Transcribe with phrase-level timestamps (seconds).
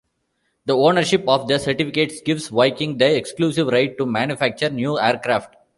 [0.65, 5.55] The ownership of the certificates gives Viking the exclusive right to manufacture new aircraft.